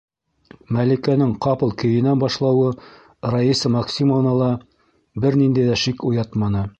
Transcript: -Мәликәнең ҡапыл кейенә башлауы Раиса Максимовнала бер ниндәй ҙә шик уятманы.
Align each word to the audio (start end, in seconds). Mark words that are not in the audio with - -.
-Мәликәнең 0.77 1.33
ҡапыл 1.45 1.73
кейенә 1.83 2.13
башлауы 2.23 2.71
Раиса 3.35 3.73
Максимовнала 3.75 4.49
бер 5.27 5.41
ниндәй 5.43 5.71
ҙә 5.73 5.81
шик 5.87 6.07
уятманы. 6.13 6.69